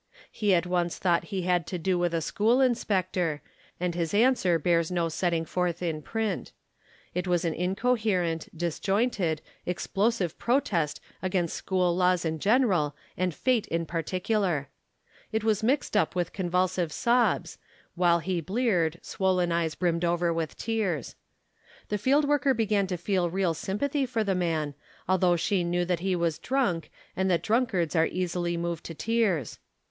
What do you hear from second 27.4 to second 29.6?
drunkards are easily moved to tears.